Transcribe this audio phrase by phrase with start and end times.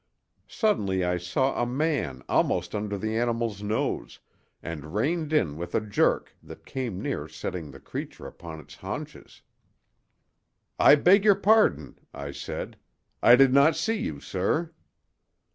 [0.47, 4.19] Suddenly I saw a man almost under the animal's nose,
[4.63, 9.43] and reined in with a jerk that came near setting the creature upon its haunches.
[10.79, 12.77] "I beg your pardon," I said;
[13.21, 14.73] "I did not see you, sir."